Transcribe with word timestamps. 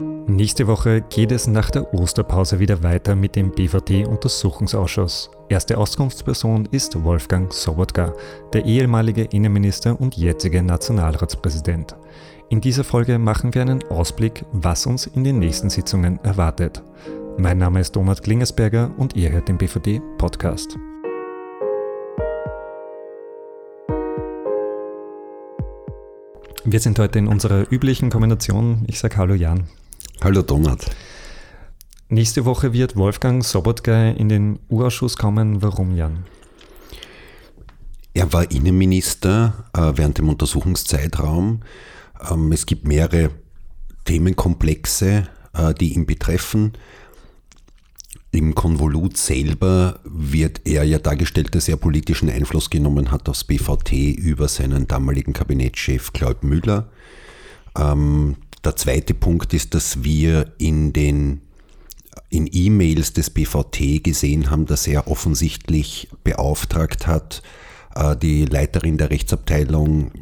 Nächste 0.00 0.66
Woche 0.66 1.02
geht 1.02 1.30
es 1.30 1.46
nach 1.46 1.70
der 1.70 1.92
Osterpause 1.92 2.58
wieder 2.58 2.82
weiter 2.82 3.14
mit 3.14 3.36
dem 3.36 3.50
BVT-Untersuchungsausschuss. 3.50 5.30
Erste 5.50 5.76
Auskunftsperson 5.76 6.66
ist 6.70 7.04
Wolfgang 7.04 7.52
Sobotka, 7.52 8.14
der 8.54 8.64
ehemalige 8.64 9.24
Innenminister 9.24 10.00
und 10.00 10.16
jetzige 10.16 10.62
Nationalratspräsident. 10.62 11.96
In 12.48 12.62
dieser 12.62 12.84
Folge 12.84 13.18
machen 13.18 13.52
wir 13.52 13.60
einen 13.60 13.82
Ausblick, 13.90 14.46
was 14.52 14.86
uns 14.86 15.06
in 15.06 15.22
den 15.22 15.38
nächsten 15.38 15.68
Sitzungen 15.68 16.18
erwartet. 16.22 16.82
Mein 17.36 17.58
Name 17.58 17.80
ist 17.80 17.94
Donat 17.94 18.22
Klingersberger 18.22 18.90
und 18.96 19.16
ihr 19.16 19.30
hört 19.30 19.48
den 19.48 19.58
BVD-Podcast. 19.58 20.78
Wir 26.64 26.80
sind 26.80 26.98
heute 26.98 27.18
in 27.18 27.26
unserer 27.26 27.70
üblichen 27.70 28.08
Kombination. 28.08 28.84
Ich 28.86 28.98
sage 28.98 29.18
Hallo 29.18 29.34
Jan. 29.34 29.66
Hallo 30.22 30.42
Donat. 30.42 30.84
Nächste 32.10 32.44
Woche 32.44 32.74
wird 32.74 32.94
Wolfgang 32.94 33.42
Sobotka 33.42 34.10
in 34.10 34.28
den 34.28 34.58
U-Ausschuss 34.68 35.16
kommen. 35.16 35.62
Warum, 35.62 35.96
Jan? 35.96 36.24
Er 38.12 38.30
war 38.30 38.50
Innenminister 38.50 39.64
äh, 39.72 39.92
während 39.94 40.18
dem 40.18 40.28
Untersuchungszeitraum. 40.28 41.62
Ähm, 42.30 42.52
es 42.52 42.66
gibt 42.66 42.86
mehrere 42.86 43.30
Themenkomplexe, 44.04 45.26
äh, 45.54 45.72
die 45.72 45.94
ihn 45.94 46.04
betreffen. 46.04 46.72
Im 48.30 48.54
Konvolut 48.54 49.16
selber 49.16 50.00
wird 50.04 50.60
er 50.66 50.84
ja 50.84 50.98
dargestellt, 50.98 51.54
dass 51.54 51.66
er 51.66 51.78
politischen 51.78 52.28
Einfluss 52.28 52.68
genommen 52.68 53.10
hat 53.10 53.26
aufs 53.30 53.44
BVT 53.44 53.92
über 54.18 54.48
seinen 54.48 54.86
damaligen 54.86 55.32
Kabinettschef 55.32 56.12
Claude 56.12 56.46
Müller. 56.46 56.90
Ähm, 57.74 58.36
der 58.64 58.76
zweite 58.76 59.14
Punkt 59.14 59.54
ist, 59.54 59.74
dass 59.74 60.04
wir 60.04 60.52
in 60.58 60.92
den 60.92 61.42
in 62.28 62.48
E-Mails 62.50 63.12
des 63.12 63.30
BVT 63.30 64.02
gesehen 64.04 64.50
haben, 64.50 64.66
dass 64.66 64.86
er 64.86 65.08
offensichtlich 65.08 66.08
beauftragt 66.24 67.06
hat, 67.06 67.42
äh, 67.94 68.16
die 68.16 68.44
Leiterin 68.44 68.98
der 68.98 69.10
Rechtsabteilung, 69.10 70.12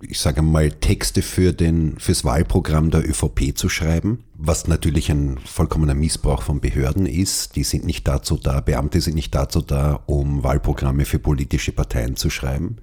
ich 0.00 0.18
sage 0.18 0.42
mal, 0.42 0.70
Texte 0.70 1.22
für 1.22 1.52
den, 1.52 1.98
fürs 1.98 2.24
Wahlprogramm 2.24 2.90
der 2.90 3.08
ÖVP 3.08 3.56
zu 3.56 3.68
schreiben, 3.68 4.24
was 4.34 4.68
natürlich 4.68 5.10
ein 5.10 5.38
vollkommener 5.38 5.94
Missbrauch 5.94 6.42
von 6.42 6.60
Behörden 6.60 7.06
ist. 7.06 7.56
Die 7.56 7.64
sind 7.64 7.84
nicht 7.84 8.06
dazu 8.06 8.36
da, 8.36 8.60
Beamte 8.60 9.00
sind 9.00 9.14
nicht 9.14 9.34
dazu 9.34 9.60
da, 9.60 10.02
um 10.06 10.42
Wahlprogramme 10.42 11.04
für 11.04 11.18
politische 11.18 11.72
Parteien 11.72 12.16
zu 12.16 12.30
schreiben. 12.30 12.76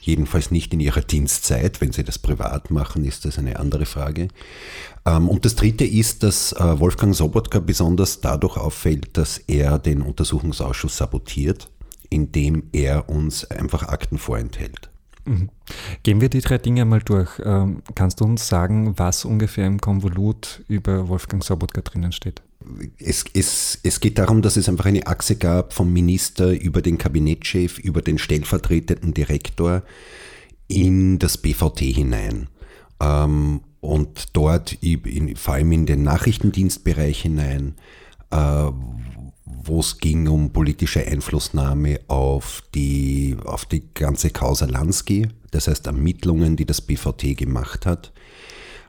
Jedenfalls 0.00 0.50
nicht 0.50 0.72
in 0.72 0.80
ihrer 0.80 1.00
Dienstzeit. 1.00 1.80
Wenn 1.80 1.92
sie 1.92 2.04
das 2.04 2.18
privat 2.18 2.70
machen, 2.70 3.04
ist 3.04 3.24
das 3.24 3.38
eine 3.38 3.58
andere 3.58 3.86
Frage. 3.86 4.28
Ähm, 5.04 5.28
und 5.28 5.44
das 5.44 5.54
Dritte 5.56 5.84
ist, 5.84 6.22
dass 6.22 6.52
äh, 6.52 6.80
Wolfgang 6.80 7.14
Sobotka 7.14 7.60
besonders 7.60 8.20
dadurch 8.20 8.56
auffällt, 8.56 9.16
dass 9.16 9.38
er 9.38 9.78
den 9.78 10.02
Untersuchungsausschuss 10.02 10.96
sabotiert, 10.96 11.70
indem 12.10 12.64
er 12.72 13.08
uns 13.08 13.44
einfach 13.50 13.84
Akten 13.84 14.18
vorenthält. 14.18 14.90
Mhm. 15.26 15.50
Gehen 16.02 16.20
wir 16.20 16.28
die 16.28 16.40
drei 16.40 16.58
Dinge 16.58 16.84
mal 16.84 17.00
durch. 17.00 17.30
Ähm, 17.44 17.82
kannst 17.94 18.20
du 18.20 18.24
uns 18.24 18.46
sagen, 18.46 18.98
was 18.98 19.24
ungefähr 19.24 19.66
im 19.66 19.80
Konvolut 19.80 20.62
über 20.68 21.08
Wolfgang 21.08 21.42
Sobotka 21.44 21.80
drinnen 21.82 22.12
steht? 22.12 22.42
Es, 22.98 23.24
es, 23.34 23.78
es 23.82 24.00
geht 24.00 24.18
darum, 24.18 24.42
dass 24.42 24.56
es 24.56 24.68
einfach 24.68 24.86
eine 24.86 25.06
Achse 25.06 25.36
gab 25.36 25.72
vom 25.72 25.92
Minister 25.92 26.50
über 26.52 26.80
den 26.82 26.98
Kabinettschef, 26.98 27.78
über 27.78 28.02
den 28.02 28.18
stellvertretenden 28.18 29.14
Direktor 29.14 29.82
in 30.68 31.18
das 31.18 31.38
BVT 31.38 31.80
hinein. 31.80 32.48
Ähm, 33.00 33.60
und 33.80 34.36
dort 34.36 34.78
vor 35.36 35.54
allem 35.54 35.72
in 35.72 35.86
den 35.86 36.02
Nachrichtendienstbereich 36.02 37.22
hinein, 37.22 37.74
äh, 38.30 38.70
wo 39.66 39.80
es 39.80 39.98
ging 39.98 40.28
um 40.28 40.52
politische 40.52 41.06
Einflussnahme 41.06 42.00
auf 42.08 42.62
die, 42.74 43.36
auf 43.44 43.64
die 43.64 43.82
ganze 43.94 44.30
Causa 44.30 44.66
Lansky, 44.66 45.28
das 45.50 45.68
heißt 45.68 45.86
Ermittlungen, 45.86 46.56
die 46.56 46.66
das 46.66 46.80
BVT 46.80 47.36
gemacht 47.36 47.86
hat. 47.86 48.12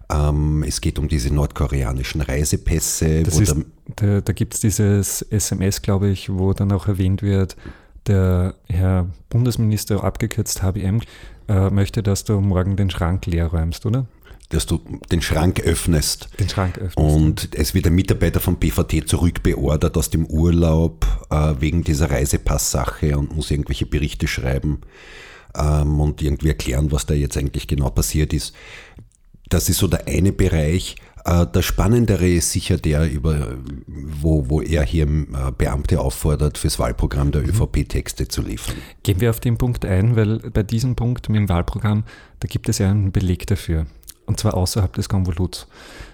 Ähm, 0.09 0.63
es 0.65 0.79
geht 0.81 0.99
um 0.99 1.07
diese 1.07 1.33
nordkoreanischen 1.33 2.21
Reisepässe. 2.21 3.07
Ist, 3.07 3.55
da 3.95 4.21
da 4.21 4.33
gibt 4.33 4.53
es 4.53 4.61
dieses 4.61 5.21
SMS, 5.21 5.81
glaube 5.81 6.09
ich, 6.09 6.29
wo 6.29 6.53
dann 6.53 6.71
auch 6.71 6.87
erwähnt 6.87 7.21
wird, 7.21 7.57
der 8.07 8.55
Herr 8.69 9.09
Bundesminister, 9.29 10.03
abgekürzt 10.03 10.63
HBM, 10.63 11.01
äh, 11.49 11.69
möchte, 11.69 12.03
dass 12.03 12.23
du 12.23 12.39
morgen 12.39 12.75
den 12.75 12.89
Schrank 12.89 13.25
leer 13.25 13.47
räumst, 13.47 13.85
oder? 13.85 14.05
Dass 14.49 14.65
du 14.65 14.79
den 15.11 15.21
Schrank 15.21 15.59
öffnest. 15.61 16.29
Den 16.39 16.47
Schrank 16.47 16.77
öffnest. 16.77 16.97
Und 16.97 17.49
es 17.53 17.73
wird 17.73 17.87
ein 17.87 17.95
Mitarbeiter 17.95 18.39
vom 18.39 18.57
BVT 18.57 19.07
zurückbeordert 19.07 19.97
aus 19.97 20.09
dem 20.09 20.25
Urlaub 20.25 21.05
äh, 21.29 21.55
wegen 21.59 21.83
dieser 21.83 22.09
Reisepasssache 22.09 23.17
und 23.17 23.35
muss 23.35 23.51
irgendwelche 23.51 23.85
Berichte 23.85 24.27
schreiben 24.27 24.81
ähm, 25.55 25.99
und 25.99 26.21
irgendwie 26.21 26.49
erklären, 26.49 26.91
was 26.91 27.05
da 27.05 27.13
jetzt 27.13 27.37
eigentlich 27.37 27.67
genau 27.67 27.89
passiert 27.89 28.33
ist. 28.33 28.53
Das 29.49 29.69
ist 29.69 29.79
so 29.79 29.87
der 29.87 30.07
eine 30.07 30.31
Bereich. 30.31 30.95
Äh, 31.25 31.45
der 31.47 31.61
spannendere 31.61 32.29
ist 32.29 32.53
sicher 32.53 32.77
der, 32.77 33.11
über, 33.11 33.57
wo, 33.85 34.49
wo 34.49 34.61
er 34.61 34.83
hier 34.83 35.07
äh, 35.07 35.51
Beamte 35.57 35.99
auffordert, 35.99 36.57
fürs 36.57 36.79
Wahlprogramm 36.79 37.31
der 37.31 37.41
mhm. 37.41 37.49
ÖVP 37.49 37.89
Texte 37.89 38.29
zu 38.29 38.41
liefern. 38.43 38.75
Gehen 39.03 39.19
wir 39.19 39.29
auf 39.29 39.41
den 39.41 39.57
Punkt 39.57 39.83
ein, 39.83 40.15
weil 40.15 40.39
bei 40.51 40.63
diesem 40.63 40.95
Punkt 40.95 41.27
mit 41.27 41.37
dem 41.37 41.49
Wahlprogramm, 41.49 42.05
da 42.39 42.47
gibt 42.47 42.69
es 42.69 42.77
ja 42.77 42.89
einen 42.89 43.11
Beleg 43.11 43.45
dafür 43.45 43.87
und 44.27 44.39
zwar 44.39 44.53
außerhalb 44.55 44.93
des 44.93 45.09
Konvoluts. 45.09 45.67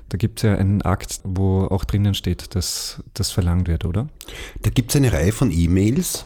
Da 0.09 0.17
gibt 0.17 0.39
es 0.39 0.43
ja 0.43 0.55
einen 0.55 0.81
Akt, 0.83 1.19
wo 1.23 1.65
auch 1.65 1.83
drinnen 1.83 2.13
steht, 2.13 2.55
dass 2.55 3.01
das 3.13 3.31
verlangt 3.31 3.67
wird, 3.67 3.83
oder? 3.83 4.07
Da 4.61 4.69
gibt 4.69 4.91
es 4.91 4.95
eine 4.95 5.11
Reihe 5.11 5.31
von 5.31 5.51
E-Mails, 5.51 6.25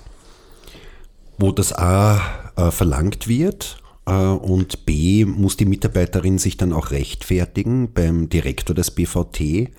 wo 1.37 1.51
das 1.51 1.73
A 1.73 2.21
äh, 2.55 2.69
verlangt 2.69 3.27
wird 3.27 3.81
äh, 4.05 4.11
und 4.11 4.85
B 4.85 5.25
muss 5.25 5.57
die 5.57 5.65
Mitarbeiterin 5.65 6.37
sich 6.37 6.57
dann 6.57 6.73
auch 6.73 6.91
rechtfertigen 6.91 7.93
beim 7.93 8.29
Direktor 8.29 8.75
des 8.75 8.91
BVT. 8.91 9.71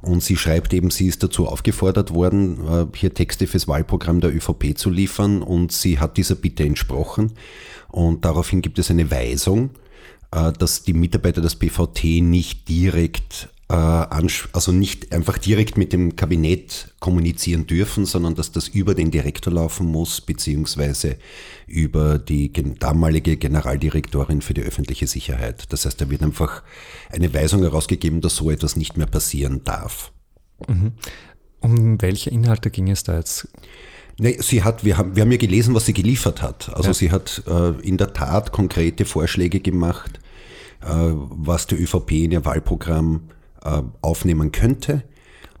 Und 0.00 0.20
sie 0.20 0.36
schreibt 0.36 0.72
eben, 0.72 0.90
sie 0.90 1.06
ist 1.06 1.22
dazu 1.22 1.46
aufgefordert 1.46 2.12
worden, 2.12 2.58
äh, 2.66 2.86
hier 2.96 3.14
Texte 3.14 3.46
fürs 3.46 3.68
Wahlprogramm 3.68 4.20
der 4.20 4.34
ÖVP 4.34 4.76
zu 4.76 4.90
liefern 4.90 5.42
und 5.42 5.72
sie 5.72 5.98
hat 5.98 6.16
dieser 6.16 6.34
Bitte 6.34 6.64
entsprochen. 6.64 7.34
Und 7.88 8.24
daraufhin 8.24 8.62
gibt 8.62 8.78
es 8.78 8.90
eine 8.90 9.10
Weisung 9.10 9.70
dass 10.32 10.82
die 10.82 10.94
Mitarbeiter 10.94 11.42
des 11.42 11.56
BVT 11.56 12.22
nicht 12.22 12.66
direkt, 12.68 13.50
äh, 13.68 13.74
also 13.74 14.72
nicht 14.72 15.12
einfach 15.12 15.36
direkt 15.36 15.76
mit 15.76 15.92
dem 15.92 16.16
Kabinett 16.16 16.94
kommunizieren 17.00 17.66
dürfen, 17.66 18.06
sondern 18.06 18.34
dass 18.34 18.50
das 18.50 18.68
über 18.68 18.94
den 18.94 19.10
Direktor 19.10 19.52
laufen 19.52 19.86
muss, 19.86 20.22
beziehungsweise 20.22 21.18
über 21.66 22.18
die 22.18 22.50
damalige 22.50 23.36
Generaldirektorin 23.36 24.40
für 24.40 24.54
die 24.54 24.62
öffentliche 24.62 25.06
Sicherheit. 25.06 25.70
Das 25.70 25.84
heißt, 25.84 26.00
da 26.00 26.08
wird 26.08 26.22
einfach 26.22 26.62
eine 27.10 27.32
Weisung 27.34 27.60
herausgegeben, 27.60 28.22
dass 28.22 28.36
so 28.36 28.50
etwas 28.50 28.74
nicht 28.74 28.96
mehr 28.96 29.06
passieren 29.06 29.64
darf. 29.64 30.12
Mhm. 30.66 30.92
Um 31.60 32.00
welche 32.00 32.30
Inhalte 32.30 32.70
ging 32.70 32.90
es 32.90 33.04
da 33.04 33.18
jetzt? 33.18 33.48
Nee, 34.18 34.38
sie 34.40 34.62
hat, 34.62 34.84
wir 34.84 34.96
haben, 34.96 35.14
wir 35.14 35.22
haben 35.22 35.32
ja 35.32 35.38
gelesen, 35.38 35.74
was 35.74 35.86
sie 35.86 35.92
geliefert 35.92 36.42
hat. 36.42 36.74
Also 36.74 36.88
ja. 36.88 36.94
sie 36.94 37.10
hat 37.10 37.42
äh, 37.46 37.70
in 37.82 37.98
der 37.98 38.12
Tat 38.12 38.52
konkrete 38.52 39.04
Vorschläge 39.04 39.60
gemacht, 39.60 40.18
äh, 40.18 40.21
was 40.84 41.66
die 41.66 41.76
ÖVP 41.76 42.12
in 42.12 42.32
ihr 42.32 42.44
Wahlprogramm 42.44 43.28
äh, 43.64 43.82
aufnehmen 44.00 44.52
könnte. 44.52 45.04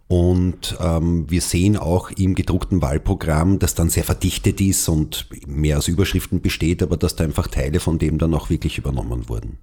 Und 0.08 0.76
ähm, 0.78 1.30
wir 1.30 1.40
sehen 1.40 1.78
auch 1.78 2.10
im 2.10 2.34
gedruckten 2.34 2.82
Wahlprogramm, 2.82 3.58
das 3.58 3.74
dann 3.74 3.88
sehr 3.88 4.04
verdichtet 4.04 4.60
ist 4.60 4.86
und 4.88 5.26
mehr 5.46 5.78
aus 5.78 5.88
Überschriften 5.88 6.42
besteht, 6.42 6.82
aber 6.82 6.98
dass 6.98 7.16
da 7.16 7.24
einfach 7.24 7.48
Teile 7.48 7.80
von 7.80 7.98
dem 7.98 8.18
dann 8.18 8.34
auch 8.34 8.50
wirklich 8.50 8.76
übernommen 8.76 9.30
wurden. 9.30 9.56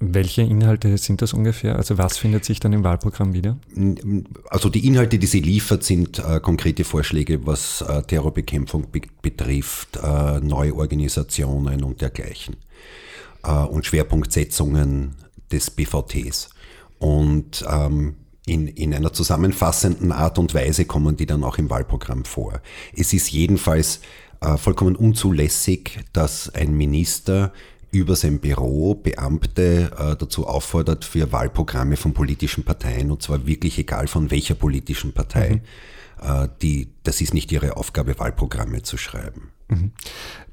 Welche 0.00 0.42
Inhalte 0.42 0.98
sind 0.98 1.22
das 1.22 1.32
ungefähr? 1.32 1.76
Also 1.76 1.96
was 1.96 2.18
findet 2.18 2.44
sich 2.44 2.58
dann 2.58 2.72
im 2.72 2.82
Wahlprogramm 2.82 3.34
wieder? 3.34 3.56
Also 4.48 4.68
die 4.68 4.84
Inhalte, 4.84 5.18
die 5.18 5.26
sie 5.28 5.40
liefert, 5.40 5.84
sind 5.84 6.18
äh, 6.18 6.40
konkrete 6.40 6.82
Vorschläge, 6.82 7.46
was 7.46 7.82
äh, 7.82 8.02
Terrorbekämpfung 8.02 8.90
be 8.90 9.02
betrifft, 9.22 9.96
äh, 10.02 10.40
neue 10.40 10.74
Organisationen 10.74 11.84
und 11.84 12.00
dergleichen 12.00 12.54
äh, 12.54 12.65
und 13.52 13.86
Schwerpunktsetzungen 13.86 15.16
des 15.50 15.70
BVTs. 15.70 16.50
Und 16.98 17.64
ähm, 17.68 18.16
in, 18.46 18.68
in 18.68 18.94
einer 18.94 19.12
zusammenfassenden 19.12 20.12
Art 20.12 20.38
und 20.38 20.54
Weise 20.54 20.84
kommen 20.84 21.16
die 21.16 21.26
dann 21.26 21.44
auch 21.44 21.58
im 21.58 21.68
Wahlprogramm 21.68 22.24
vor. 22.24 22.60
Es 22.96 23.12
ist 23.12 23.30
jedenfalls 23.30 24.00
äh, 24.40 24.56
vollkommen 24.56 24.96
unzulässig, 24.96 25.98
dass 26.12 26.54
ein 26.54 26.76
Minister 26.76 27.52
über 27.90 28.14
sein 28.16 28.38
Büro 28.38 28.94
Beamte 28.94 29.90
äh, 29.98 30.16
dazu 30.16 30.46
auffordert, 30.46 31.04
für 31.04 31.32
Wahlprogramme 31.32 31.96
von 31.96 32.12
politischen 32.14 32.64
Parteien, 32.64 33.10
und 33.10 33.22
zwar 33.22 33.46
wirklich 33.46 33.78
egal 33.78 34.06
von 34.06 34.30
welcher 34.30 34.54
politischen 34.54 35.12
Partei, 35.12 35.62
mhm. 36.22 36.28
äh, 36.28 36.48
die, 36.62 36.92
das 37.02 37.20
ist 37.20 37.34
nicht 37.34 37.50
ihre 37.52 37.76
Aufgabe, 37.76 38.18
Wahlprogramme 38.18 38.82
zu 38.82 38.96
schreiben. 38.96 39.50
Mhm. 39.68 39.92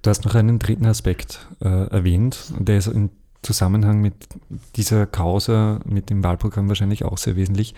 Du 0.01 0.09
hast 0.09 0.25
noch 0.25 0.35
einen 0.35 0.59
dritten 0.59 0.85
Aspekt 0.85 1.47
äh, 1.61 1.87
erwähnt, 1.87 2.53
der 2.59 2.77
ist 2.77 2.87
in 2.87 3.09
Zusammenhang 3.41 4.01
mit 4.01 4.13
dieser 4.75 5.05
Causa, 5.05 5.79
mit 5.85 6.09
dem 6.09 6.23
Wahlprogramm 6.23 6.69
wahrscheinlich 6.69 7.03
auch 7.03 7.17
sehr 7.17 7.35
wesentlich. 7.35 7.75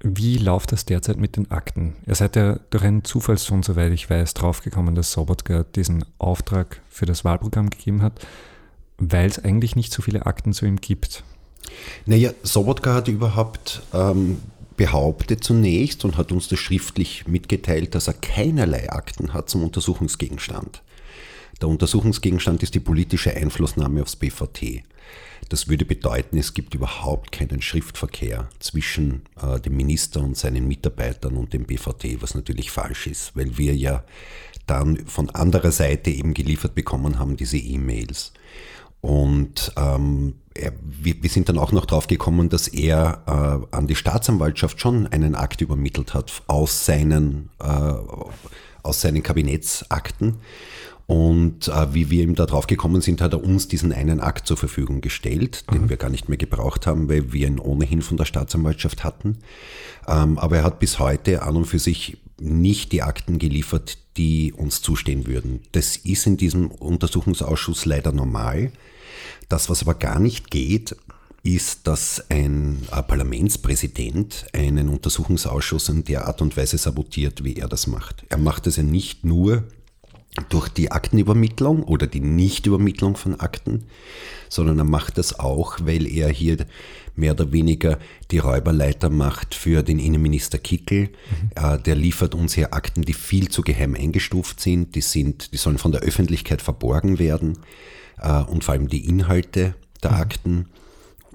Wie 0.00 0.36
läuft 0.36 0.72
das 0.72 0.84
derzeit 0.84 1.16
mit 1.16 1.36
den 1.36 1.50
Akten? 1.50 1.96
Ihr 2.06 2.14
seid 2.14 2.36
ja 2.36 2.58
durch 2.70 2.84
einen 2.84 3.04
Zufallssohn, 3.04 3.62
soweit 3.62 3.92
ich 3.92 4.08
weiß, 4.08 4.34
draufgekommen, 4.34 4.94
dass 4.94 5.12
Sobotka 5.12 5.64
diesen 5.64 6.04
Auftrag 6.18 6.80
für 6.88 7.06
das 7.06 7.24
Wahlprogramm 7.24 7.70
gegeben 7.70 8.02
hat, 8.02 8.24
weil 8.98 9.28
es 9.28 9.42
eigentlich 9.42 9.76
nicht 9.76 9.92
so 9.92 10.02
viele 10.02 10.26
Akten 10.26 10.52
zu 10.52 10.66
ihm 10.66 10.76
gibt. 10.76 11.24
Naja, 12.06 12.32
Sobotka 12.42 12.94
hat 12.94 13.08
überhaupt 13.08 13.82
ähm, 13.92 14.40
behauptet 14.76 15.44
zunächst 15.44 16.04
und 16.04 16.16
hat 16.16 16.32
uns 16.32 16.48
das 16.48 16.58
schriftlich 16.58 17.26
mitgeteilt, 17.26 17.94
dass 17.94 18.08
er 18.08 18.14
keinerlei 18.14 18.90
Akten 18.90 19.32
hat 19.32 19.48
zum 19.48 19.62
Untersuchungsgegenstand. 19.62 20.82
Der 21.60 21.68
Untersuchungsgegenstand 21.68 22.62
ist 22.62 22.74
die 22.74 22.80
politische 22.80 23.34
Einflussnahme 23.34 24.02
aufs 24.02 24.16
BVT. 24.16 24.82
Das 25.48 25.68
würde 25.68 25.84
bedeuten, 25.84 26.38
es 26.38 26.54
gibt 26.54 26.74
überhaupt 26.74 27.30
keinen 27.32 27.60
Schriftverkehr 27.62 28.48
zwischen 28.58 29.22
äh, 29.40 29.60
dem 29.60 29.76
Minister 29.76 30.20
und 30.20 30.36
seinen 30.36 30.66
Mitarbeitern 30.66 31.36
und 31.36 31.52
dem 31.52 31.64
BVT, 31.64 32.22
was 32.22 32.34
natürlich 32.34 32.70
falsch 32.70 33.06
ist, 33.06 33.36
weil 33.36 33.56
wir 33.58 33.74
ja 33.76 34.04
dann 34.66 35.06
von 35.06 35.30
anderer 35.30 35.70
Seite 35.70 36.10
eben 36.10 36.32
geliefert 36.32 36.74
bekommen 36.74 37.18
haben, 37.18 37.36
diese 37.36 37.58
E-Mails. 37.58 38.32
Und 39.04 39.70
ähm, 39.76 40.32
er, 40.54 40.72
wir, 40.80 41.22
wir, 41.22 41.28
sind 41.28 41.50
dann 41.50 41.58
auch 41.58 41.72
noch 41.72 41.84
drauf 41.84 42.06
gekommen, 42.06 42.48
dass 42.48 42.68
er 42.68 43.22
äh, 43.70 43.76
an 43.76 43.86
die 43.86 43.96
Staatsanwaltschaft 43.96 44.80
schon 44.80 45.06
einen 45.08 45.34
Akt 45.34 45.60
übermittelt 45.60 46.14
hat 46.14 46.42
aus 46.46 46.86
seinen, 46.86 47.50
äh, 47.60 47.92
aus 48.82 49.02
seinen 49.02 49.22
Kabinettsakten. 49.22 50.36
Und 51.06 51.68
äh, 51.68 51.92
wie 51.92 52.08
wir 52.08 52.22
ihm 52.22 52.34
da 52.34 52.46
drauf 52.46 52.66
gekommen 52.66 53.02
sind, 53.02 53.20
hat 53.20 53.34
er 53.34 53.44
uns 53.44 53.68
diesen 53.68 53.92
einen 53.92 54.20
Akt 54.20 54.46
zur 54.46 54.56
Verfügung 54.56 55.02
gestellt, 55.02 55.70
den 55.70 55.82
mhm. 55.82 55.88
wir 55.90 55.98
gar 55.98 56.08
nicht 56.08 56.30
mehr 56.30 56.38
gebraucht 56.38 56.86
haben, 56.86 57.10
weil 57.10 57.30
wir 57.34 57.46
ihn 57.46 57.58
ohnehin 57.58 58.00
von 58.00 58.16
der 58.16 58.24
Staatsanwaltschaft 58.24 59.04
hatten. 59.04 59.36
Ähm, 60.08 60.38
aber 60.38 60.56
er 60.56 60.64
hat 60.64 60.78
bis 60.78 60.98
heute 60.98 61.42
an 61.42 61.56
und 61.56 61.66
für 61.66 61.78
sich 61.78 62.16
nicht 62.40 62.90
die 62.92 63.02
Akten 63.02 63.38
geliefert, 63.38 63.98
die 64.16 64.54
uns 64.54 64.80
zustehen 64.80 65.26
würden. 65.26 65.60
Das 65.72 65.98
ist 65.98 66.26
in 66.26 66.38
diesem 66.38 66.70
Untersuchungsausschuss 66.70 67.84
leider 67.84 68.10
normal. 68.10 68.72
Das, 69.48 69.68
was 69.70 69.82
aber 69.82 69.94
gar 69.94 70.18
nicht 70.18 70.50
geht, 70.50 70.96
ist, 71.44 71.86
dass 71.86 72.24
ein 72.30 72.78
äh, 72.90 73.02
Parlamentspräsident 73.02 74.46
einen 74.52 74.88
Untersuchungsausschuss 74.88 75.90
in 75.90 76.04
der 76.04 76.26
Art 76.26 76.40
und 76.40 76.56
Weise 76.56 76.78
sabotiert, 76.78 77.44
wie 77.44 77.56
er 77.56 77.68
das 77.68 77.86
macht. 77.86 78.24
Er 78.30 78.38
macht 78.38 78.66
es 78.66 78.76
ja 78.76 78.82
nicht 78.82 79.24
nur 79.24 79.64
durch 80.48 80.68
die 80.68 80.90
Aktenübermittlung 80.90 81.84
oder 81.84 82.06
die 82.06 82.20
Nichtübermittlung 82.20 83.16
von 83.16 83.38
Akten, 83.38 83.84
sondern 84.48 84.78
er 84.78 84.84
macht 84.84 85.18
das 85.18 85.38
auch, 85.38 85.76
weil 85.82 86.06
er 86.06 86.28
hier 86.28 86.66
mehr 87.14 87.32
oder 87.32 87.52
weniger 87.52 87.98
die 88.30 88.38
Räuberleiter 88.38 89.10
macht 89.10 89.54
für 89.54 89.84
den 89.84 90.00
Innenminister 90.00 90.58
Kickel. 90.58 91.10
Mhm. 91.56 91.82
Der 91.84 91.94
liefert 91.94 92.34
uns 92.34 92.54
hier 92.54 92.74
Akten, 92.74 93.02
die 93.02 93.12
viel 93.12 93.48
zu 93.48 93.62
geheim 93.62 93.94
eingestuft 93.94 94.60
sind. 94.60 94.96
Die, 94.96 95.02
sind, 95.02 95.52
die 95.52 95.56
sollen 95.56 95.78
von 95.78 95.92
der 95.92 96.00
Öffentlichkeit 96.00 96.62
verborgen 96.62 97.20
werden 97.20 97.58
äh, 98.20 98.42
und 98.42 98.64
vor 98.64 98.74
allem 98.74 98.88
die 98.88 99.08
Inhalte 99.08 99.74
der 100.02 100.12
mhm. 100.12 100.16
Akten 100.16 100.66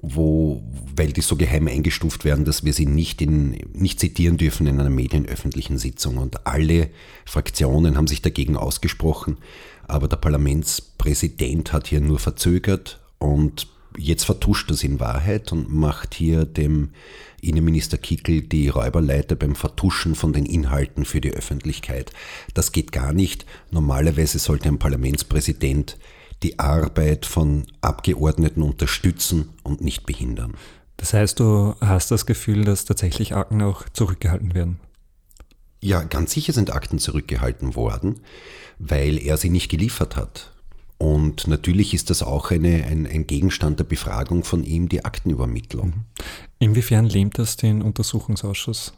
wo, 0.02 0.62
weil 0.96 1.12
die 1.12 1.20
so 1.20 1.36
geheim 1.36 1.68
eingestuft 1.68 2.24
werden, 2.24 2.44
dass 2.44 2.64
wir 2.64 2.72
sie 2.72 2.86
nicht, 2.86 3.20
in, 3.20 3.50
nicht 3.72 4.00
zitieren 4.00 4.38
dürfen 4.38 4.66
in 4.66 4.80
einer 4.80 4.90
medienöffentlichen 4.90 5.78
Sitzung. 5.78 6.16
Und 6.16 6.46
alle 6.46 6.88
Fraktionen 7.26 7.96
haben 7.96 8.06
sich 8.06 8.22
dagegen 8.22 8.56
ausgesprochen, 8.56 9.38
aber 9.86 10.08
der 10.08 10.16
Parlamentspräsident 10.16 11.72
hat 11.72 11.88
hier 11.88 12.00
nur 12.00 12.18
verzögert 12.18 13.00
und 13.18 13.68
jetzt 13.96 14.24
vertuscht 14.24 14.70
das 14.70 14.84
in 14.84 15.00
Wahrheit 15.00 15.52
und 15.52 15.72
macht 15.72 16.14
hier 16.14 16.44
dem 16.46 16.90
Innenminister 17.42 17.98
Kickel 17.98 18.42
die 18.42 18.68
Räuberleiter 18.68 19.34
beim 19.34 19.54
Vertuschen 19.54 20.14
von 20.14 20.32
den 20.32 20.46
Inhalten 20.46 21.04
für 21.04 21.20
die 21.20 21.32
Öffentlichkeit. 21.32 22.12
Das 22.54 22.72
geht 22.72 22.92
gar 22.92 23.12
nicht. 23.12 23.44
Normalerweise 23.70 24.38
sollte 24.38 24.68
ein 24.68 24.78
Parlamentspräsident 24.78 25.98
die 26.42 26.58
Arbeit 26.58 27.26
von 27.26 27.66
Abgeordneten 27.80 28.62
unterstützen 28.62 29.50
und 29.62 29.80
nicht 29.80 30.06
behindern. 30.06 30.54
Das 30.96 31.14
heißt, 31.14 31.40
du 31.40 31.74
hast 31.80 32.10
das 32.10 32.26
Gefühl, 32.26 32.64
dass 32.64 32.84
tatsächlich 32.84 33.34
Akten 33.34 33.62
auch 33.62 33.88
zurückgehalten 33.88 34.54
werden? 34.54 34.80
Ja, 35.82 36.02
ganz 36.02 36.32
sicher 36.32 36.52
sind 36.52 36.74
Akten 36.74 36.98
zurückgehalten 36.98 37.74
worden, 37.74 38.20
weil 38.78 39.18
er 39.18 39.38
sie 39.38 39.48
nicht 39.48 39.70
geliefert 39.70 40.16
hat. 40.16 40.52
Und 40.98 41.46
natürlich 41.46 41.94
ist 41.94 42.10
das 42.10 42.22
auch 42.22 42.50
eine, 42.50 42.84
ein, 42.84 43.06
ein, 43.06 43.26
Gegenstand 43.26 43.78
der 43.78 43.84
Befragung 43.84 44.44
von 44.44 44.62
ihm, 44.62 44.90
die 44.90 45.02
Aktenübermittlung. 45.06 45.86
Mhm. 45.86 46.04
Inwiefern 46.58 47.06
lähmt 47.06 47.38
das 47.38 47.56
den 47.56 47.80
Untersuchungsausschuss? 47.80 48.92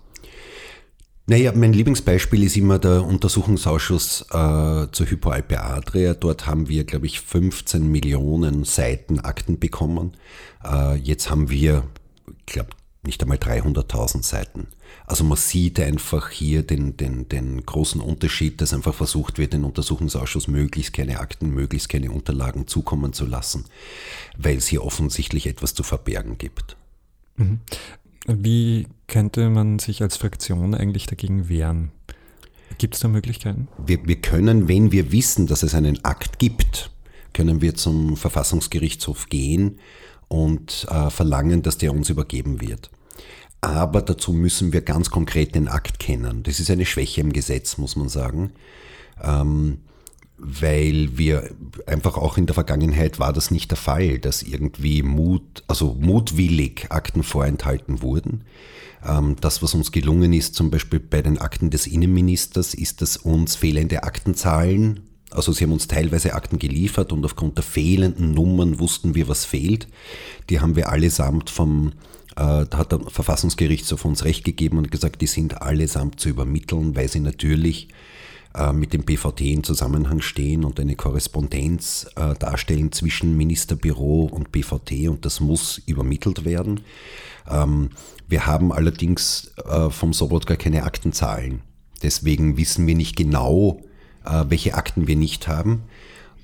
Naja, 1.27 1.53
mein 1.55 1.73
Lieblingsbeispiel 1.73 2.43
ist 2.43 2.57
immer 2.57 2.79
der 2.81 3.05
Untersuchungsausschuss 3.05 4.23
äh, 4.31 4.87
zur 4.91 5.07
Hypoalpe 5.09 5.61
Adria. 5.61 6.15
Dort 6.15 6.47
haben 6.47 6.69
wir, 6.69 6.85
glaube 6.85 7.07
ich, 7.07 7.21
15 7.21 7.91
Millionen 7.91 8.65
Seiten 8.65 9.21
Akten 9.21 9.59
bekommen. 9.61 10.17
Äh, 10.65 10.97
jetzt 10.97 11.31
haben 11.31 11.49
wir, 11.49 11.85
ich 12.27 12.47
glaube, 12.47 12.71
nicht 13.05 13.23
einmal 13.23 13.39
300.000 13.39 14.23
Seiten. 14.25 14.67
Also 15.07 15.25
man 15.25 15.37
sieht 15.37 15.81
einfach 15.81 16.31
hier 16.31 16.63
den, 16.63 16.97
den, 16.97 17.29
den 17.29 17.65
großen 17.67 18.01
Unterschied, 18.01 18.61
dass 18.61 18.73
einfach 18.73 18.95
versucht 18.95 19.39
wird, 19.39 19.53
den 19.53 19.65
Untersuchungsausschuss 19.65 20.49
möglichst 20.49 20.93
keine 20.93 21.21
Akten, 21.21 21.51
möglichst 21.51 21.89
keine 21.89 22.13
Unterlagen 22.13 22.67
zukommen 22.67 23.13
zu 23.13 23.27
lassen, 23.27 23.65
weil 24.39 24.57
es 24.57 24.69
hier 24.69 24.85
offensichtlich 24.85 25.47
etwas 25.47 25.75
zu 25.75 25.83
verbergen 25.83 26.39
gibt. 26.39 26.77
Mhm. 27.37 27.61
Wie 28.27 28.87
könnte 29.09 29.51
man 29.51 29.79
sich 29.79 30.03
als 30.03 30.17
Fraktion 30.17 30.75
eigentlich 30.75 31.07
dagegen 31.07 31.49
wehren? 31.49 31.91
Gibt 32.79 32.95
es 32.95 33.01
da 33.01 33.09
Möglichkeiten? 33.09 33.69
Wir, 33.85 34.07
wir 34.07 34.17
können, 34.17 34.69
wenn 34.69 34.93
wir 34.93 35.13
wissen, 35.13 35.47
dass 35.47 35.63
es 35.63 35.75
einen 35.75 36.05
Akt 36.05 36.39
gibt, 36.39 36.91
können 37.33 37.61
wir 37.61 37.75
zum 37.75 38.17
Verfassungsgerichtshof 38.17 39.29
gehen 39.29 39.79
und 40.29 40.87
äh, 40.91 41.11
verlangen, 41.11 41.63
dass 41.63 41.79
der 41.79 41.93
uns 41.93 42.11
übergeben 42.11 42.61
wird. 42.61 42.91
Aber 43.61 44.03
dazu 44.03 44.33
müssen 44.33 44.73
wir 44.73 44.81
ganz 44.81 45.11
konkret 45.11 45.55
den 45.55 45.69
Akt 45.69 45.99
kennen. 45.99 46.43
Das 46.43 46.59
ist 46.59 46.71
eine 46.71 46.85
Schwäche 46.87 47.21
im 47.21 47.33
Gesetz, 47.33 47.79
muss 47.79 47.95
man 47.97 48.09
sagen. 48.09 48.53
Ähm, 49.23 49.79
weil 50.45 51.17
wir 51.17 51.51
einfach 51.87 52.17
auch 52.17 52.37
in 52.37 52.47
der 52.47 52.55
Vergangenheit 52.55 53.19
war 53.19 53.33
das 53.33 53.51
nicht 53.51 53.71
der 53.71 53.79
Fall, 53.79 54.19
dass 54.19 54.43
irgendwie 54.43 55.03
Mut, 55.03 55.63
also 55.69 55.97
mutwillig 55.99 56.87
Akten 56.91 57.23
vorenthalten 57.23 58.03
wurden. 58.03 58.45
Ähm, 59.07 59.37
das, 59.41 59.63
was 59.63 59.75
uns 59.75 59.93
gelungen 59.93 60.33
ist, 60.33 60.55
zum 60.55 60.71
Beispiel 60.71 61.01
bei 61.01 61.23
den 61.23 61.39
Akten 61.39 61.71
des 61.71 61.87
Innenministers, 61.87 62.75
ist, 62.75 63.03
dass 63.03 63.17
uns 63.17 63.55
fehlende 63.55 64.03
Aktenzahlen, 64.03 65.01
also 65.31 65.53
sie 65.53 65.65
haben 65.65 65.73
uns 65.73 65.89
teilweise 65.89 66.35
Akten 66.35 66.59
geliefert 66.59 67.13
und 67.13 67.25
aufgrund 67.25 67.57
der 67.57 67.65
fehlenden 67.65 68.33
Nummern 68.33 68.79
wussten 68.81 69.15
wir, 69.15 69.29
was 69.29 69.45
fehlt. 69.45 69.87
Die 70.51 70.61
haben 70.61 70.77
wir 70.77 70.91
allesamt 70.91 71.51
vom 71.51 71.93
äh, 72.37 72.67
da 72.69 72.79
hat 72.79 72.93
der 72.93 73.01
Verfassungsgerichtshof 73.01 74.05
uns 74.05 74.25
Recht 74.25 74.45
gegeben 74.45 74.79
und 74.79 74.91
gesagt, 74.91 75.21
die 75.21 75.27
sind 75.27 75.61
allesamt 75.63 76.19
zu 76.19 76.31
übermitteln, 76.31 76.97
weil 76.97 77.09
sie 77.09 77.21
natürlich 77.21 77.89
mit 78.73 78.93
dem 78.93 79.05
BVT 79.05 79.41
in 79.41 79.65
Zusammenhang 79.65 80.21
stehen 80.21 80.65
und 80.65 80.79
eine 80.79 80.95
Korrespondenz 80.95 82.07
äh, 82.17 82.35
darstellen 82.35 82.93
zwischen 82.93 83.37
Ministerbüro 83.37 84.25
und 84.25 84.53
BVT 84.53 85.09
und 85.09 85.25
das 85.25 85.41
muss 85.41 85.79
übermittelt 85.87 86.45
werden. 86.45 86.81
Ähm, 87.49 87.91
wir 88.29 88.47
haben 88.47 88.73
allerdings 88.73 89.53
äh, 89.65 89.91
vom 89.91 90.13
Sobotka 90.13 90.57
keine 90.57 90.85
Aktenzahlen. 90.85 91.63
Deswegen 92.03 92.57
wissen 92.57 92.87
wir 92.87 92.97
nicht 92.97 93.17
genau, 93.17 93.81
welche 94.25 94.75
Akten 94.75 95.07
wir 95.07 95.15
nicht 95.15 95.47
haben. 95.47 95.83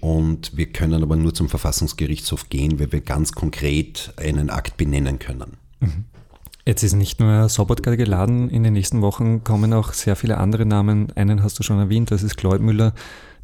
Und 0.01 0.57
wir 0.57 0.67
können 0.73 1.03
aber 1.03 1.17
nur 1.17 1.35
zum 1.35 1.49
Verfassungsgerichtshof 1.49 2.49
gehen, 2.49 2.79
weil 2.79 2.93
wir 2.93 3.01
ganz 3.01 3.33
konkret 3.33 4.13
einen 4.17 4.51
Akt 4.51 4.77
benennen 4.77 5.19
können. 5.19 5.57
Mhm. 5.81 6.05
Jetzt 6.69 6.83
ist 6.83 6.93
nicht 6.93 7.19
nur 7.19 7.49
Sobotka 7.49 7.95
geladen, 7.95 8.51
in 8.51 8.63
den 8.63 8.75
nächsten 8.75 9.01
Wochen 9.01 9.43
kommen 9.43 9.73
auch 9.73 9.95
sehr 9.95 10.17
viele 10.17 10.37
andere 10.37 10.67
Namen. 10.67 11.11
Einen 11.17 11.43
hast 11.43 11.59
du 11.59 11.63
schon 11.63 11.79
erwähnt, 11.79 12.11
das 12.11 12.23
ist 12.23 12.37
Kleubmüller, 12.37 12.93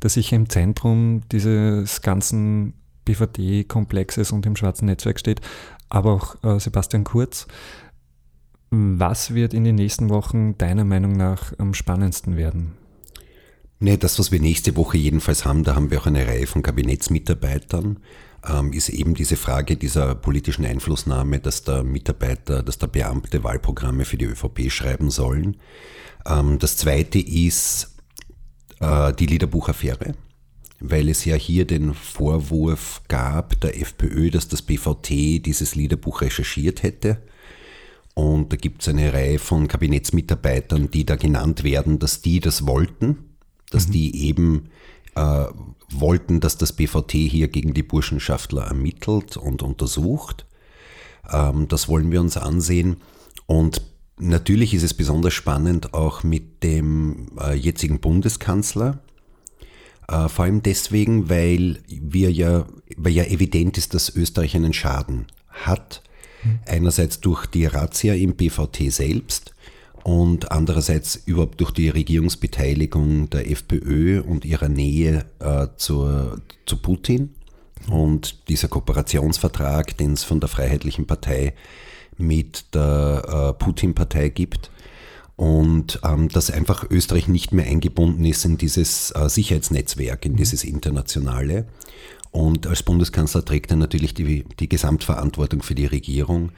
der 0.02 0.10
sicher 0.10 0.36
im 0.36 0.50
Zentrum 0.50 1.22
dieses 1.32 2.02
ganzen 2.02 2.74
BVD-Komplexes 3.06 4.30
und 4.30 4.44
im 4.44 4.56
schwarzen 4.56 4.84
Netzwerk 4.84 5.18
steht, 5.18 5.40
aber 5.88 6.12
auch 6.12 6.36
äh, 6.44 6.60
Sebastian 6.60 7.04
Kurz. 7.04 7.46
Was 8.70 9.32
wird 9.32 9.54
in 9.54 9.64
den 9.64 9.76
nächsten 9.76 10.10
Wochen 10.10 10.58
deiner 10.58 10.84
Meinung 10.84 11.12
nach 11.12 11.54
am 11.56 11.72
spannendsten 11.72 12.36
werden? 12.36 12.74
Nee, 13.80 13.96
das, 13.96 14.18
was 14.18 14.32
wir 14.32 14.40
nächste 14.40 14.76
Woche 14.76 14.98
jedenfalls 14.98 15.46
haben, 15.46 15.64
da 15.64 15.74
haben 15.74 15.90
wir 15.90 15.98
auch 15.98 16.06
eine 16.06 16.26
Reihe 16.26 16.46
von 16.46 16.62
Kabinettsmitarbeitern 16.62 18.00
ist 18.72 18.90
eben 18.90 19.14
diese 19.14 19.36
Frage 19.36 19.76
dieser 19.76 20.14
politischen 20.14 20.66
Einflussnahme, 20.66 21.40
dass 21.40 21.64
der 21.64 21.82
Mitarbeiter, 21.82 22.62
dass 22.62 22.78
der 22.78 22.88
Beamte 22.88 23.42
Wahlprogramme 23.42 24.04
für 24.04 24.18
die 24.18 24.26
ÖVP 24.26 24.70
schreiben 24.70 25.10
sollen. 25.10 25.56
Ähm, 26.26 26.58
das 26.58 26.76
zweite 26.76 27.18
ist 27.18 27.94
äh, 28.80 29.12
die 29.14 29.26
Liederbuchaffäre, 29.26 30.14
weil 30.80 31.08
es 31.08 31.24
ja 31.24 31.36
hier 31.36 31.66
den 31.66 31.94
Vorwurf 31.94 33.02
gab 33.08 33.60
der 33.60 33.80
FPÖ, 33.80 34.30
dass 34.30 34.48
das 34.48 34.62
BVT 34.62 35.44
dieses 35.44 35.74
Liederbuch 35.74 36.20
recherchiert 36.20 36.82
hätte. 36.82 37.22
Und 38.14 38.52
da 38.52 38.56
gibt 38.56 38.82
es 38.82 38.88
eine 38.88 39.12
Reihe 39.12 39.38
von 39.38 39.66
Kabinettsmitarbeitern, 39.66 40.90
die 40.90 41.04
da 41.04 41.16
genannt 41.16 41.64
werden, 41.64 41.98
dass 41.98 42.22
die 42.22 42.40
das 42.40 42.66
wollten, 42.66 43.36
dass 43.70 43.88
mhm. 43.88 43.92
die 43.92 44.26
eben 44.26 44.70
äh, 45.14 45.47
wollten, 45.90 46.40
dass 46.40 46.56
das 46.56 46.73
BVT 46.73 47.12
hier 47.12 47.49
gegen 47.49 47.75
die 47.75 47.83
Burschenschaftler 47.83 48.64
ermittelt 48.64 49.37
und 49.37 49.62
untersucht. 49.62 50.47
Ähm, 51.30 51.68
das 51.68 51.88
wollen 51.88 52.11
wir 52.11 52.21
uns 52.21 52.37
ansehen. 52.37 52.99
Und 53.47 53.83
natürlich 54.18 54.75
ist 54.75 54.83
es 54.83 54.94
besonders 54.94 55.35
spannend 55.35 55.94
auch 55.94 56.23
mit 56.23 56.62
dem 56.62 57.28
äh, 57.38 57.54
jetzigen 57.54 58.00
Bundeskanzler. 58.00 59.00
Äh, 60.09 60.28
vor 60.28 60.44
allem 60.44 60.62
deswegen, 60.62 61.28
weil 61.28 61.83
wir 61.88 62.30
ja, 62.30 62.66
weil 62.97 63.12
ja 63.12 63.25
evident 63.25 63.78
ist, 63.78 63.94
dass 63.94 64.14
Österreich 64.14 64.54
einen 64.54 64.73
Schaden 64.73 65.26
hat. 65.49 66.02
Mhm. 66.42 66.59
Einerseits 66.66 67.21
durch 67.21 67.47
die 67.47 67.66
Razzia 67.66 68.14
im 68.14 68.35
BVT 68.35 68.92
selbst 68.92 69.53
und 70.04 70.52
andererseits 70.52 71.16
überhaupt 71.16 71.61
durch 71.61 71.70
die 71.70 71.88
Regierungsbeteiligung 71.88 73.30
der 73.30 73.50
FPÖ 73.50 74.20
und 74.20 74.44
ihrer 74.44 74.68
Nähe 74.68 75.25
äh, 75.40 75.66
zur, 75.76 76.42
zu 76.66 76.76
Putin 76.76 77.30
und 77.88 78.49
dieser 78.49 78.68
Kooperationsvertrag, 78.68 79.96
den 79.96 80.12
es 80.12 80.23
von 80.23 80.40
der 80.40 80.50
Freiheitlichen 80.50 81.06
Partei 81.06 81.54
mit 82.18 82.75
der 82.75 83.54
äh, 83.58 83.64
Putin-Partei 83.64 84.28
gibt 84.28 84.70
und 85.37 86.00
ähm, 86.04 86.28
dass 86.28 86.50
einfach 86.50 86.84
Österreich 86.90 87.26
nicht 87.26 87.52
mehr 87.52 87.66
eingebunden 87.66 88.26
ist 88.26 88.44
in 88.44 88.58
dieses 88.58 89.11
äh, 89.12 89.30
Sicherheitsnetzwerk, 89.30 90.26
in 90.26 90.32
mhm. 90.32 90.37
dieses 90.37 90.64
internationale. 90.64 91.66
Und 92.30 92.66
als 92.66 92.82
Bundeskanzler 92.82 93.42
trägt 93.42 93.70
er 93.70 93.78
natürlich 93.78 94.12
die, 94.12 94.44
die 94.61 94.68
Gesamtverantwortung 94.68 95.62
für 95.62 95.75
die 95.75 95.87
Regierung 95.87 96.52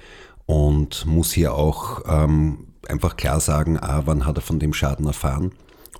und 0.46 1.06
muss 1.06 1.32
hier 1.32 1.54
auch 1.54 2.02
ähm, 2.08 2.66
einfach 2.88 3.16
klar 3.16 3.40
sagen, 3.40 3.78
a, 3.78 4.06
wann 4.06 4.26
hat 4.26 4.38
er 4.38 4.42
von 4.42 4.58
dem 4.58 4.72
Schaden 4.72 5.06
erfahren 5.06 5.52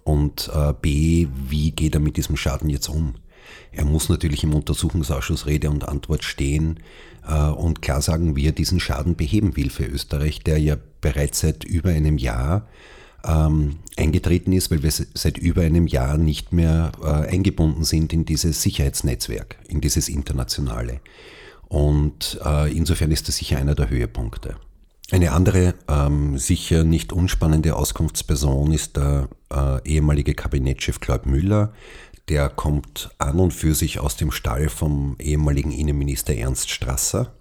und 0.05 0.51
äh, 0.55 0.73
b, 0.81 1.29
wie 1.49 1.73
geht 1.73 1.95
er 1.95 2.01
mit 2.01 2.17
diesem 2.17 2.37
Schaden 2.37 2.71
jetzt 2.71 2.89
um. 2.89 3.15
Er 3.73 3.85
muss 3.85 4.09
natürlich 4.09 4.43
im 4.45 4.55
Untersuchungsausschuss 4.55 5.47
Rede 5.47 5.71
und 5.71 5.89
Antwort 5.89 6.25
stehen 6.25 6.81
äh, 7.27 7.49
und 7.49 7.83
klar 7.83 8.01
sagen, 8.01 8.37
wie 8.37 8.47
er 8.47 8.53
diesen 8.53 8.81
Schaden 8.81 9.17
beheben 9.17 9.57
will 9.57 9.71
für 9.71 9.85
Österreich, 9.85 10.41
der 10.43 10.59
ja 10.59 10.77
bereits 11.01 11.41
seit 11.41 11.65
über 11.65 11.91
einem 11.91 12.19
Jahr 12.19 12.67
ähm, 13.25 13.77
eingetreten 13.97 14.53
ist, 14.53 14.71
weil 14.71 14.83
wir 14.83 14.91
seit 14.91 15.39
über 15.39 15.63
einem 15.63 15.87
Jahr 15.87 16.17
nicht 16.17 16.53
mehr 16.53 16.93
äh, 17.03 17.07
eingebunden 17.07 17.85
sind 17.85 18.13
in 18.13 18.25
dieses 18.25 18.63
Sicherheitsnetzwerk, 18.63 19.59
in 19.69 19.81
dieses 19.81 20.09
internationale. 20.09 21.01
Und 21.69 22.39
äh, 22.45 22.73
insofern 22.73 23.11
ist 23.11 23.29
das 23.29 23.37
sicher 23.37 23.59
einer 23.59 23.75
der 23.75 23.91
Höhepunkte. 23.91 24.57
Eine 25.13 25.31
andere, 25.31 25.75
ähm, 25.89 26.37
sicher 26.37 26.83
nicht 26.83 27.13
unspannende 27.13 27.77
Auskunftsperson 27.77 28.73
ist 28.73 28.97
der 28.97 29.29
äh, 29.53 29.89
ehemalige 29.89 30.35
Kabinettschef 30.35 30.99
Claude 30.99 31.29
Müller. 31.29 31.73
Der 32.29 32.49
kommt 32.49 33.11
an 33.19 33.39
und 33.39 33.53
für 33.53 33.75
sich 33.75 34.01
aus 34.01 34.17
dem 34.17 34.33
Stall 34.33 34.69
vom 34.69 35.15
ehemaligen 35.21 35.71
Innenminister 35.71 36.35
Ernst 36.35 36.71
Strasser 36.71 37.33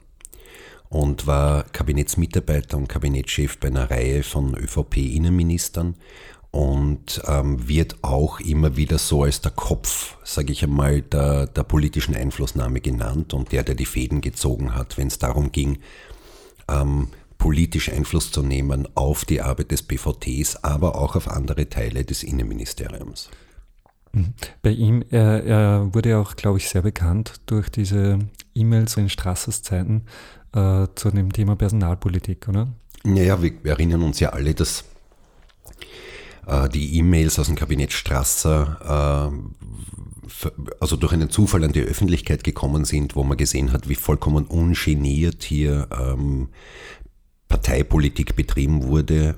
und 0.90 1.26
war 1.26 1.64
Kabinettsmitarbeiter 1.64 2.78
und 2.78 2.88
Kabinettschef 2.88 3.58
bei 3.58 3.70
einer 3.70 3.90
Reihe 3.90 4.22
von 4.22 4.56
ÖVP-Innenministern 4.56 5.96
und 6.52 7.20
ähm, 7.28 7.68
wird 7.68 7.98
auch 8.04 8.40
immer 8.42 8.78
wieder 8.78 9.00
so 9.00 9.24
als 9.24 9.42
der 9.42 9.52
Kopf, 9.52 10.18
sage 10.24 10.52
ich 10.52 10.64
einmal, 10.64 11.02
der, 11.02 11.48
der 11.48 11.64
politischen 11.64 12.16
Einflussnahme 12.16 12.80
genannt 12.80 13.34
und 13.34 13.52
der, 13.52 13.64
der 13.64 13.74
die 13.74 13.88
Fäden 13.88 14.22
gezogen 14.22 14.76
hat, 14.76 15.00
wenn 15.00 15.08
es 15.08 15.18
darum 15.18 15.52
ging, 15.52 15.80
ähm, 16.70 17.08
politisch 17.46 17.92
Einfluss 17.92 18.32
zu 18.32 18.42
nehmen 18.42 18.88
auf 18.96 19.24
die 19.24 19.40
Arbeit 19.40 19.70
des 19.70 19.84
BVTs, 19.84 20.64
aber 20.64 20.96
auch 20.96 21.16
auf 21.16 21.28
andere 21.28 21.70
Teile 21.70 22.04
des 22.04 22.24
Innenministeriums. 22.24 23.30
Mhm. 24.14 24.34
Bei 24.64 24.72
ihm, 24.72 25.04
er, 25.12 25.44
er 25.44 25.94
wurde 25.94 26.18
auch, 26.18 26.36
glaube 26.38 26.58
ich, 26.58 26.68
sehr 26.68 26.82
bekannt 26.82 27.34
durch 27.46 27.70
diese 27.70 28.18
E-Mails 28.56 28.98
in 28.98 29.10
Strassers 29.10 29.62
Zeiten 29.62 30.06
äh, 30.56 30.88
zu 30.96 31.12
dem 31.12 31.32
Thema 31.32 31.56
Personalpolitik, 31.56 32.48
oder? 32.48 32.70
Naja, 33.04 33.40
wir 33.40 33.54
erinnern 33.64 34.02
uns 34.02 34.20
ja 34.20 34.30
alle, 34.30 34.56
dass 34.56 34.84
äh, 36.48 36.68
die 36.70 36.98
E-Mails 36.98 37.38
aus 37.38 37.46
dem 37.46 37.56
Kabinett 37.56 37.94
Strasser 37.94 39.32
äh, 39.32 40.66
also 40.80 40.96
durch 40.96 41.14
einen 41.14 41.30
Zufall 41.30 41.64
an 41.64 41.74
die 41.74 41.82
Öffentlichkeit 41.82 42.44
gekommen 42.44 42.86
sind, 42.86 43.16
wo 43.16 43.24
man 43.24 43.38
gesehen 43.38 43.72
hat, 43.72 43.88
wie 43.88 43.94
vollkommen 43.94 44.46
ungeniert 44.46 45.44
hier 45.44 45.88
ähm, 45.92 46.50
Parteipolitik 47.48 48.36
betrieben 48.36 48.84
wurde, 48.84 49.36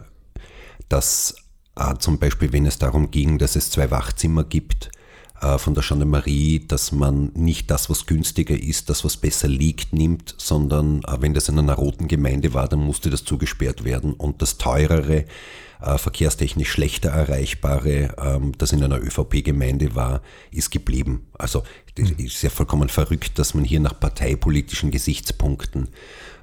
dass 0.90 1.36
äh, 1.76 1.96
zum 2.00 2.20
Beispiel, 2.20 2.54
wenn 2.54 2.66
es 2.66 2.80
darum 2.80 3.12
ging, 3.12 3.38
dass 3.38 3.56
es 3.56 3.70
zwei 3.70 3.92
Wachzimmer 3.92 4.44
gibt 4.44 4.92
äh, 5.42 5.58
von 5.58 5.74
der 5.74 5.84
Gendarmerie, 5.84 6.66
dass 6.68 6.92
man 6.92 7.32
nicht 7.34 7.70
das, 7.70 7.90
was 7.90 8.06
günstiger 8.06 8.58
ist, 8.60 8.90
das, 8.90 9.04
was 9.04 9.18
besser 9.18 9.48
liegt, 9.48 9.94
nimmt, 9.94 10.36
sondern 10.38 11.04
äh, 11.04 11.18
wenn 11.20 11.34
das 11.34 11.50
in 11.50 11.60
einer 11.60 11.76
roten 11.76 12.08
Gemeinde 12.08 12.54
war, 12.54 12.68
dann 12.68 12.80
musste 12.80 13.10
das 13.10 13.24
zugesperrt 13.24 13.84
werden 13.84 14.14
und 14.14 14.42
das 14.42 14.58
teurere, 14.58 15.26
äh, 15.82 15.98
verkehrstechnisch 15.98 16.72
schlechter 16.72 17.10
erreichbare, 17.10 18.16
ähm, 18.18 18.54
das 18.58 18.72
in 18.72 18.84
einer 18.84 19.00
ÖVP-Gemeinde 19.00 19.96
war, 19.96 20.22
ist 20.52 20.72
geblieben. 20.72 21.28
Also 21.38 21.64
das 21.96 22.12
ist 22.12 22.42
ja 22.42 22.50
vollkommen 22.50 22.90
verrückt, 22.90 23.38
dass 23.38 23.54
man 23.54 23.64
hier 23.64 23.80
nach 23.80 24.00
parteipolitischen 24.00 24.90
Gesichtspunkten 24.92 25.90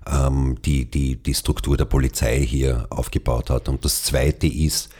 ähm, 0.07 0.57
die, 0.65 0.85
die, 0.85 1.17
die 1.17 1.35
Struktur 1.35 1.77
der 1.77 1.87
Polizei 1.87 2.41
hier 2.47 2.87
aufgebaut 2.91 3.51
hat. 3.51 3.69
Und 3.69 3.85
das 3.85 4.05
Zweite 4.05 4.47
ist, 4.47 4.91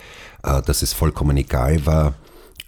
äh, 0.43 0.63
dass 0.63 0.83
es 0.83 0.93
vollkommen 0.93 1.37
egal 1.37 1.87
war, 1.87 2.15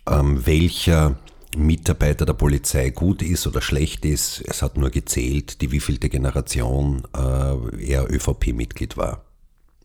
ähm, 0.08 0.46
welcher 0.46 1.16
Mitarbeiter 1.56 2.26
der 2.26 2.34
Polizei 2.34 2.90
gut 2.90 3.22
ist 3.22 3.46
oder 3.46 3.60
schlecht 3.60 4.04
ist. 4.04 4.42
Es 4.46 4.62
hat 4.62 4.76
nur 4.76 4.90
gezählt, 4.90 5.60
die 5.62 5.72
wievielte 5.72 6.08
Generation 6.08 7.02
äh, 7.16 7.86
er 7.86 8.10
ÖVP-Mitglied 8.10 8.96
war 8.96 9.24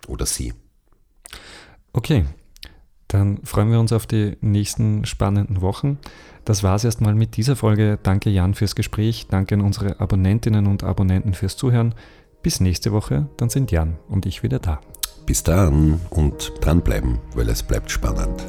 oder 0.07 0.25
sie. 0.25 0.53
Okay, 1.93 2.25
dann 3.07 3.39
freuen 3.43 3.71
wir 3.71 3.79
uns 3.79 3.91
auf 3.93 4.05
die 4.05 4.37
nächsten 4.41 5.05
spannenden 5.05 5.61
Wochen. 5.61 5.97
Das 6.45 6.63
war 6.63 6.75
es 6.75 6.83
erstmal 6.83 7.13
mit 7.13 7.37
dieser 7.37 7.55
Folge. 7.55 7.99
Danke 8.01 8.29
Jan 8.29 8.53
fürs 8.53 8.75
Gespräch. 8.75 9.27
Danke 9.29 9.55
an 9.55 9.61
unsere 9.61 9.99
Abonnentinnen 9.99 10.67
und 10.67 10.83
Abonnenten 10.83 11.33
fürs 11.33 11.57
Zuhören. 11.57 11.93
Bis 12.41 12.59
nächste 12.59 12.91
Woche, 12.91 13.29
dann 13.37 13.49
sind 13.49 13.71
Jan 13.71 13.97
und 14.07 14.25
ich 14.25 14.41
wieder 14.41 14.59
da. 14.59 14.81
Bis 15.25 15.43
dann 15.43 15.99
und 16.09 16.53
dranbleiben, 16.61 17.19
weil 17.35 17.49
es 17.49 17.61
bleibt 17.61 17.91
spannend. 17.91 18.47